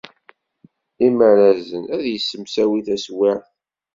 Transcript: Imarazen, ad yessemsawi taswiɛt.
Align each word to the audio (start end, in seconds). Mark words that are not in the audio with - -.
Imarazen, 1.07 1.83
ad 1.95 2.03
yessemsawi 2.11 2.79
taswiɛt. 2.87 3.45